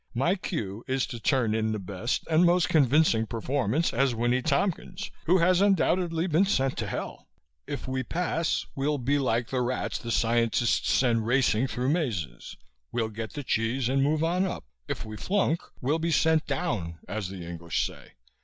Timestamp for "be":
8.97-9.19, 15.99-16.09